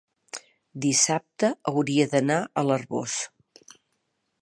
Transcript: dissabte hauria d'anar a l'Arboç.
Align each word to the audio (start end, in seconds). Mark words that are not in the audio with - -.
dissabte 0.85 1.51
hauria 1.73 2.09
d'anar 2.15 2.41
a 2.63 2.67
l'Arboç. 2.71 3.19